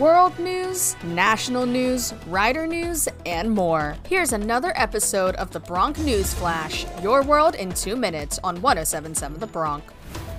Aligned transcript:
world 0.00 0.36
news, 0.38 0.96
national 1.04 1.66
news, 1.66 2.14
rider 2.26 2.66
news, 2.66 3.06
and 3.26 3.50
more. 3.50 3.94
Here's 4.08 4.32
another 4.32 4.72
episode 4.74 5.34
of 5.34 5.50
the 5.50 5.60
Bronc 5.60 5.98
News 5.98 6.32
Flash, 6.32 6.86
your 7.02 7.22
world 7.22 7.54
in 7.54 7.70
two 7.74 7.96
minutes 7.96 8.40
on 8.42 8.62
1077 8.62 9.38
The 9.38 9.46
Bronc. 9.46 9.84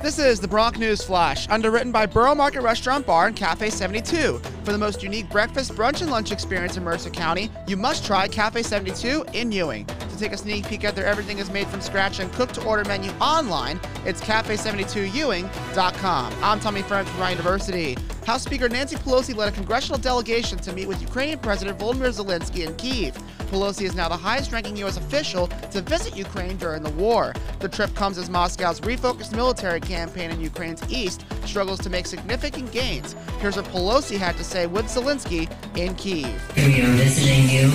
This 0.02 0.18
is 0.18 0.40
the 0.40 0.48
Bronc 0.48 0.80
News 0.80 1.04
Flash, 1.04 1.48
underwritten 1.48 1.92
by 1.92 2.08
Borough 2.08 2.34
Market 2.34 2.62
Restaurant 2.62 3.06
Bar 3.06 3.28
and 3.28 3.36
Cafe 3.36 3.70
72. 3.70 4.42
For 4.64 4.72
the 4.72 4.80
most 4.80 5.04
unique 5.04 5.30
breakfast, 5.30 5.74
brunch, 5.74 6.02
and 6.02 6.10
lunch 6.10 6.32
experience 6.32 6.76
in 6.76 6.84
Mercer 6.84 7.12
County, 7.12 7.52
you 7.68 7.78
must 7.78 8.04
try 8.04 8.28
Cafe 8.28 8.64
72 8.64 9.26
in 9.34 9.52
Ewing. 9.52 9.86
Take 10.22 10.34
a 10.34 10.38
sneak 10.38 10.68
peek 10.68 10.84
at 10.84 10.96
their 10.96 11.08
everything 11.08 11.40
is 11.40 11.50
made 11.50 11.66
from 11.66 11.82
scratch 11.82 12.20
and 12.20 12.32
cooked 12.34 12.54
to 12.54 12.64
order 12.64 12.88
menu 12.88 13.10
online, 13.14 13.80
it's 14.06 14.22
cafe72ewing.com. 14.22 16.34
I'm 16.44 16.60
Tommy 16.60 16.84
Franks 16.84 17.10
from 17.10 17.22
Rider 17.22 17.42
University. 17.42 17.98
House 18.28 18.44
Speaker 18.44 18.70
Nancy 18.70 18.98
Pelosi 18.98 19.36
led 19.36 19.52
a 19.52 19.54
congressional 19.56 19.98
delegation 19.98 20.60
to 20.60 20.72
meet 20.74 20.88
with 20.88 21.02
Ukrainian 21.02 21.40
President 21.40 21.80
Volodymyr 21.80 22.14
Zelensky 22.14 22.68
in 22.68 22.76
Kiev. 22.76 23.18
Pelosi 23.52 23.82
is 23.82 23.96
now 23.96 24.08
the 24.08 24.16
highest 24.16 24.54
ranking 24.54 24.78
U.S. 24.78 24.96
official 24.96 25.48
to 25.48 25.82
visit 25.82 26.16
Ukraine 26.16 26.56
during 26.56 26.84
the 26.84 26.92
war. 26.92 27.34
The 27.60 27.68
trip 27.68 27.94
comes 27.96 28.18
as 28.18 28.30
Moscow's 28.30 28.80
refocused 28.80 29.36
military 29.36 29.82
campaign 29.82 30.32
in 30.32 30.40
Ukraine's 30.40 30.82
east 30.90 31.26
struggles 31.44 31.82
to 31.82 31.90
make 31.90 32.08
significant 32.08 32.72
gains. 32.72 33.14
Here's 33.42 33.58
what 33.58 33.66
Pelosi 33.66 34.18
had 34.18 34.38
to 34.38 34.46
say 34.46 34.68
with 34.68 34.86
Zelensky 34.86 35.52
in 35.78 35.96
Kiev. 35.96 36.32
We 36.56 36.82
are 36.82 36.96
visiting 36.96 37.50
you 37.50 37.68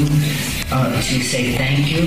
uh, 0.72 0.96
to 0.96 1.22
say 1.22 1.54
thank 1.58 1.92
you 1.92 2.04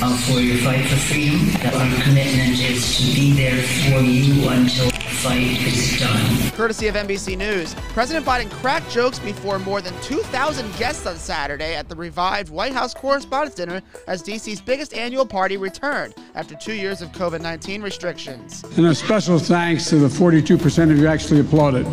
uh, 0.00 0.16
for 0.18 0.38
your 0.38 0.58
fight 0.58 0.86
for 0.86 0.96
freedom. 1.10 1.40
Our 1.74 2.02
commitment 2.04 2.60
is 2.60 2.98
to 2.98 3.02
be 3.16 3.32
there 3.32 3.60
for 3.90 4.00
you 4.00 4.48
until 4.48 4.97
fight 5.18 5.66
is 5.66 5.98
done. 5.98 6.50
Courtesy 6.52 6.86
of 6.86 6.94
NBC 6.94 7.36
News, 7.36 7.74
President 7.92 8.24
Biden 8.24 8.50
cracked 8.50 8.90
jokes 8.90 9.18
before 9.18 9.58
more 9.58 9.80
than 9.80 9.92
2,000 10.02 10.76
guests 10.76 11.06
on 11.06 11.16
Saturday 11.16 11.74
at 11.74 11.88
the 11.88 11.96
revived 11.96 12.50
White 12.50 12.72
House 12.72 12.94
Correspondents' 12.94 13.56
Dinner 13.56 13.82
as 14.06 14.22
DC's 14.22 14.60
biggest 14.60 14.94
annual 14.94 15.26
party 15.26 15.56
returned 15.56 16.14
after 16.34 16.54
two 16.54 16.74
years 16.74 17.02
of 17.02 17.10
COVID 17.12 17.40
19 17.40 17.82
restrictions. 17.82 18.62
And 18.76 18.86
a 18.86 18.94
special 18.94 19.38
thanks 19.38 19.88
to 19.90 19.96
the 19.96 20.08
42% 20.08 20.90
of 20.90 20.98
you 20.98 21.08
actually 21.08 21.40
applauded. 21.40 21.86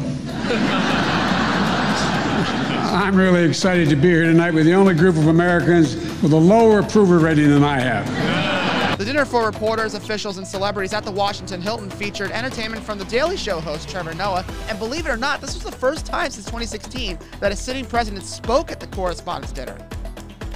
I'm 2.94 3.16
really 3.16 3.44
excited 3.44 3.90
to 3.90 3.96
be 3.96 4.10
here 4.10 4.24
tonight 4.24 4.54
with 4.54 4.66
the 4.66 4.74
only 4.74 4.94
group 4.94 5.16
of 5.16 5.28
Americans 5.28 5.96
with 6.22 6.32
a 6.32 6.38
lower 6.38 6.80
approval 6.80 7.18
rating 7.18 7.50
than 7.50 7.64
I 7.64 7.80
have. 7.80 8.35
The 8.98 9.04
dinner 9.04 9.26
for 9.26 9.46
reporters, 9.46 9.94
officials, 9.94 10.38
and 10.38 10.48
celebrities 10.48 10.94
at 10.94 11.04
the 11.04 11.12
Washington 11.12 11.62
Hilton 11.62 11.90
featured 11.90 12.32
entertainment 12.32 12.82
from 12.82 12.98
The 12.98 13.04
Daily 13.06 13.36
Show 13.36 13.60
host 13.60 13.90
Trevor 13.90 14.14
Noah. 14.14 14.46
And 14.70 14.80
believe 14.80 15.06
it 15.06 15.10
or 15.10 15.18
not, 15.18 15.42
this 15.42 15.54
was 15.54 15.64
the 15.64 15.72
first 15.72 16.06
time 16.06 16.32
since 16.32 16.46
2016 16.46 17.20
that 17.42 17.52
a 17.52 17.58
sitting 17.58 17.84
president 17.84 18.24
spoke 18.24 18.72
at 18.72 18.80
the 18.80 18.88
Correspondents' 18.88 19.52
Dinner. 19.52 19.78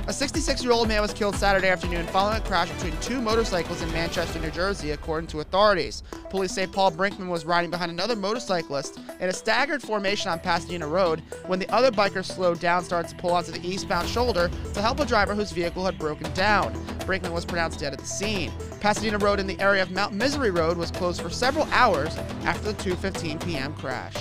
A 0.09 0.11
66 0.11 0.63
year 0.63 0.73
old 0.73 0.87
man 0.87 1.03
was 1.03 1.13
killed 1.13 1.35
Saturday 1.35 1.67
afternoon 1.67 2.07
following 2.07 2.37
a 2.37 2.41
crash 2.41 2.71
between 2.71 2.99
two 2.99 3.21
motorcycles 3.21 3.83
in 3.83 3.91
Manchester, 3.91 4.39
New 4.39 4.49
Jersey, 4.49 4.89
according 4.89 5.27
to 5.27 5.41
authorities. 5.41 6.01
Police 6.31 6.51
say 6.51 6.65
Paul 6.65 6.91
Brinkman 6.91 7.27
was 7.27 7.45
riding 7.45 7.69
behind 7.69 7.91
another 7.91 8.15
motorcyclist 8.15 8.99
in 9.19 9.29
a 9.29 9.31
staggered 9.31 9.83
formation 9.83 10.31
on 10.31 10.39
Pasadena 10.39 10.87
Road 10.87 11.21
when 11.45 11.59
the 11.59 11.69
other 11.69 11.91
biker 11.91 12.25
slowed 12.25 12.59
down, 12.59 12.83
started 12.83 13.09
to 13.09 13.15
pull 13.17 13.33
onto 13.33 13.51
the 13.51 13.63
eastbound 13.63 14.09
shoulder 14.09 14.49
to 14.73 14.81
help 14.81 14.99
a 14.99 15.05
driver 15.05 15.35
whose 15.35 15.51
vehicle 15.51 15.85
had 15.85 15.99
broken 15.99 16.33
down. 16.33 16.73
Brinkman 17.01 17.31
was 17.31 17.45
pronounced 17.45 17.79
dead 17.79 17.93
at 17.93 17.99
the 17.99 18.05
scene. 18.05 18.51
Pasadena 18.79 19.19
Road 19.19 19.39
in 19.39 19.45
the 19.45 19.59
area 19.59 19.83
of 19.83 19.91
Mount 19.91 20.15
Misery 20.15 20.49
Road 20.49 20.75
was 20.75 20.89
closed 20.89 21.21
for 21.21 21.29
several 21.29 21.65
hours 21.65 22.17
after 22.45 22.71
the 22.71 22.83
2:15 22.83 23.45
p.m. 23.45 23.75
crash. 23.75 24.15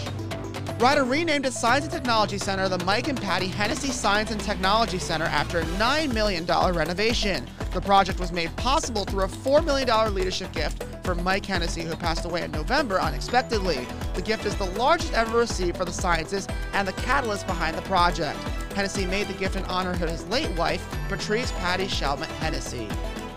Rider 0.80 1.02
renamed 1.02 1.44
its 1.44 1.58
Science 1.58 1.86
and 1.86 1.92
Technology 1.92 2.38
Center 2.38 2.68
the 2.68 2.78
Mike 2.84 3.08
and 3.08 3.20
Patty 3.20 3.48
Hennessy 3.48 3.88
Science 3.88 4.30
and 4.30 4.40
Technology 4.40 5.00
Center 5.00 5.24
after 5.24 5.58
a 5.58 5.64
$9 5.64 6.14
million 6.14 6.46
renovation. 6.46 7.44
The 7.74 7.80
project 7.80 8.20
was 8.20 8.30
made 8.30 8.54
possible 8.54 9.04
through 9.04 9.24
a 9.24 9.28
$4 9.28 9.64
million 9.64 10.14
leadership 10.14 10.52
gift 10.52 10.84
from 11.02 11.24
Mike 11.24 11.44
Hennessy, 11.44 11.82
who 11.82 11.96
passed 11.96 12.26
away 12.26 12.44
in 12.44 12.52
November 12.52 13.00
unexpectedly. 13.00 13.88
The 14.14 14.22
gift 14.22 14.46
is 14.46 14.54
the 14.54 14.70
largest 14.78 15.14
ever 15.14 15.38
received 15.38 15.76
for 15.76 15.84
the 15.84 15.92
sciences 15.92 16.46
and 16.72 16.86
the 16.86 16.92
catalyst 16.92 17.48
behind 17.48 17.76
the 17.76 17.82
project. 17.82 18.38
Hennessy 18.74 19.04
made 19.04 19.26
the 19.26 19.34
gift 19.34 19.56
in 19.56 19.64
honor 19.64 19.90
of 19.90 19.98
his 19.98 20.28
late 20.28 20.56
wife, 20.56 20.86
Patrice 21.08 21.50
Patty 21.52 21.88
Shalmet 21.88 22.28
Hennessy. 22.38 22.88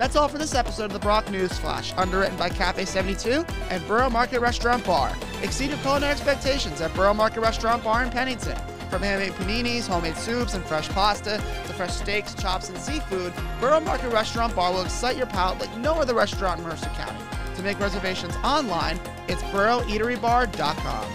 That's 0.01 0.15
all 0.15 0.27
for 0.27 0.39
this 0.39 0.55
episode 0.55 0.85
of 0.85 0.93
the 0.93 0.99
Bronc 0.99 1.29
News 1.29 1.55
Flash, 1.59 1.93
underwritten 1.95 2.35
by 2.35 2.49
Cafe 2.49 2.85
72 2.85 3.45
and 3.69 3.87
Borough 3.87 4.09
Market 4.09 4.39
Restaurant 4.39 4.83
Bar. 4.83 5.15
Exceed 5.43 5.69
your 5.69 5.77
culinary 5.77 6.11
expectations 6.11 6.81
at 6.81 6.91
Borough 6.95 7.13
Market 7.13 7.41
Restaurant 7.41 7.83
Bar 7.83 8.05
in 8.05 8.09
Pennington. 8.09 8.57
From 8.89 9.03
handmade 9.03 9.33
paninis, 9.33 9.85
homemade 9.85 10.17
soups, 10.17 10.55
and 10.55 10.65
fresh 10.65 10.89
pasta 10.89 11.37
to 11.37 11.73
fresh 11.73 11.93
steaks, 11.93 12.33
chops, 12.33 12.69
and 12.69 12.79
seafood, 12.79 13.31
Borough 13.59 13.79
Market 13.79 14.11
Restaurant 14.11 14.55
Bar 14.55 14.73
will 14.73 14.81
excite 14.81 15.17
your 15.17 15.27
palate 15.27 15.59
like 15.59 15.77
no 15.77 15.93
other 15.93 16.15
restaurant 16.15 16.59
in 16.59 16.65
Mercer 16.65 16.89
County. 16.95 17.23
To 17.57 17.61
make 17.61 17.79
reservations 17.79 18.35
online, 18.37 18.99
it's 19.27 19.43
boroughEateryBar.com. 19.43 21.13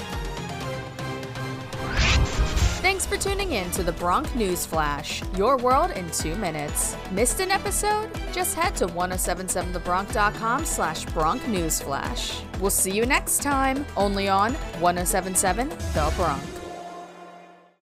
Thanks 2.87 3.05
for 3.05 3.17
tuning 3.17 3.51
in 3.51 3.69
to 3.73 3.83
the 3.83 3.91
Bronc 3.91 4.33
News 4.37 4.65
Flash, 4.65 5.21
your 5.37 5.57
world 5.57 5.91
in 5.91 6.09
two 6.13 6.37
minutes. 6.37 6.97
Missed 7.11 7.41
an 7.41 7.51
episode? 7.51 8.09
Just 8.33 8.55
head 8.55 8.77
to 8.77 8.87
1077thebronc.com 8.87 10.65
slash 10.65 11.05
Bronc 11.07 11.49
News 11.49 11.81
Flash. 11.81 12.41
We'll 12.61 12.71
see 12.71 12.93
you 12.93 13.05
next 13.05 13.43
time, 13.43 13.85
only 13.97 14.29
on 14.29 14.55
1077 14.55 15.69
The 15.69 16.13
Bronc. 16.17 16.66